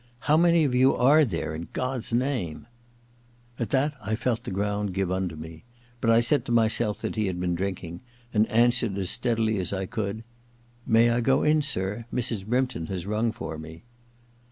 [0.15, 2.65] * How many of you are therCy in God's name?'
[3.59, 5.63] At that I felt the ground give under me;
[6.01, 8.01] but I said to myself that he had been drinking,
[8.33, 10.23] and answered as steadily as I could:^
[10.87, 12.05] May I go in, sir?
[12.11, 12.47] Mrs.
[12.47, 13.83] Brympton has rung for me.'